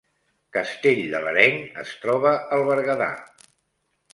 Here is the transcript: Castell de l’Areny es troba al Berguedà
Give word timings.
Castell 0.55 1.01
de 1.11 1.21
l’Areny 1.27 1.61
es 1.83 1.93
troba 2.07 2.33
al 2.57 2.67
Berguedà 2.71 3.11